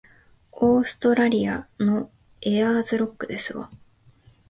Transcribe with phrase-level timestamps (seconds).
[0.53, 2.09] オーストラリアの
[2.41, 3.69] エアーズロックですわ